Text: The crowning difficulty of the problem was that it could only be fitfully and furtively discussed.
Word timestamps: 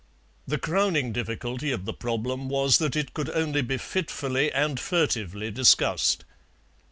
The 0.47 0.57
crowning 0.57 1.11
difficulty 1.11 1.71
of 1.71 1.85
the 1.85 1.93
problem 1.93 2.49
was 2.49 2.79
that 2.79 2.95
it 2.95 3.13
could 3.13 3.29
only 3.29 3.61
be 3.61 3.77
fitfully 3.77 4.51
and 4.51 4.79
furtively 4.79 5.51
discussed. 5.51 6.25